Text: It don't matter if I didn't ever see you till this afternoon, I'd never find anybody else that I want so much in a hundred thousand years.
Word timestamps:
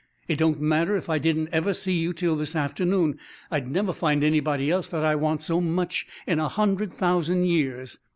It 0.27 0.37
don't 0.37 0.59
matter 0.59 0.97
if 0.97 1.11
I 1.11 1.19
didn't 1.19 1.49
ever 1.51 1.75
see 1.75 1.93
you 1.93 2.11
till 2.11 2.35
this 2.35 2.55
afternoon, 2.55 3.19
I'd 3.51 3.69
never 3.69 3.93
find 3.93 4.23
anybody 4.23 4.71
else 4.71 4.87
that 4.87 5.05
I 5.05 5.13
want 5.13 5.43
so 5.43 5.61
much 5.61 6.07
in 6.25 6.39
a 6.39 6.49
hundred 6.49 6.91
thousand 6.91 7.45
years. 7.45 7.99